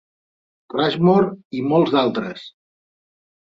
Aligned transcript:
Rushmore, 0.75 1.29
i 1.61 1.63
molts 1.73 1.95
d'altres. 1.99 2.49